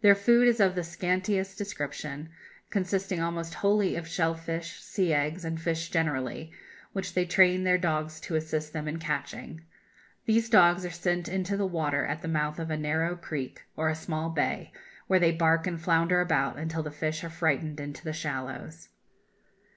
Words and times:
Their 0.00 0.14
food 0.14 0.46
is 0.46 0.60
of 0.60 0.76
the 0.76 0.84
scantiest 0.84 1.58
description, 1.58 2.28
consisting 2.70 3.20
almost 3.20 3.54
wholly 3.54 3.96
of 3.96 4.06
shell 4.06 4.36
fish, 4.36 4.80
sea 4.80 5.12
eggs, 5.12 5.44
and 5.44 5.60
fish 5.60 5.90
generally, 5.90 6.52
which 6.92 7.14
they 7.14 7.24
train 7.24 7.64
their 7.64 7.76
dogs 7.76 8.20
to 8.20 8.36
assist 8.36 8.72
them 8.72 8.86
in 8.86 9.00
catching. 9.00 9.62
These 10.24 10.48
dogs 10.50 10.84
are 10.86 10.90
sent 10.90 11.28
into 11.28 11.56
the 11.56 11.66
water 11.66 12.04
at 12.06 12.22
the 12.22 12.28
mouth 12.28 12.60
of 12.60 12.70
a 12.70 12.76
narrow 12.76 13.16
creek 13.16 13.64
or 13.76 13.88
a 13.88 13.96
small 13.96 14.30
bay, 14.30 14.70
where 15.08 15.18
they 15.18 15.32
bark 15.32 15.66
and 15.66 15.82
flounder 15.82 16.20
about 16.20 16.56
until 16.60 16.84
the 16.84 16.92
fish 16.92 17.24
are 17.24 17.28
frightened 17.28 17.80
into 17.80 18.04
the 18.04 18.12
shallows. 18.12 18.90